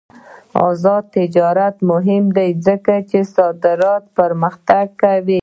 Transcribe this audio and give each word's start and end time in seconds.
آزاد 0.67 1.03
تجارت 1.17 1.75
مهم 1.91 2.23
دی 2.35 2.49
ځکه 2.67 2.93
چې 3.09 3.19
صادرات 3.35 4.03
پرمختګ 4.19 4.85
کوي. 5.03 5.39